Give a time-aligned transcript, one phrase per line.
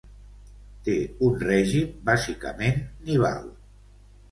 [0.87, 0.95] Té
[1.27, 3.49] un règim bàsicament nival.